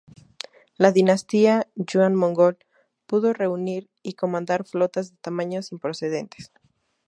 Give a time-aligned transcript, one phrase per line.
[0.79, 2.57] La dinastía Yuan Mongol
[3.05, 6.51] pudo reunir y comandar flotas de tamaño sin precedentes.